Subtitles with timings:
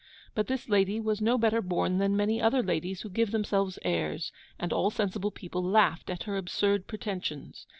[0.33, 4.31] But this lady was no better born than many other ladies who give themselves airs;
[4.57, 7.67] and all sensible people laughed at her absurd pretensions.